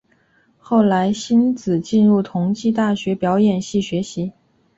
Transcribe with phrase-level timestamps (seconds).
[0.57, 4.33] 后来馨子进入同济大学表演系学习。